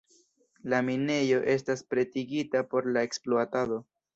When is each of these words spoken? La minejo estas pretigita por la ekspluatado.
La 0.73 0.79
minejo 0.87 1.43
estas 1.57 1.85
pretigita 1.91 2.67
por 2.73 2.91
la 2.97 3.07
ekspluatado. 3.11 3.83